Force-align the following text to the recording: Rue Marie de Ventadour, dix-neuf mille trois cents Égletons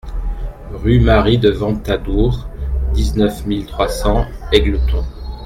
Rue 0.71 0.99
Marie 0.99 1.37
de 1.37 1.51
Ventadour, 1.51 2.47
dix-neuf 2.91 3.45
mille 3.45 3.67
trois 3.67 3.87
cents 3.87 4.25
Égletons 4.51 5.05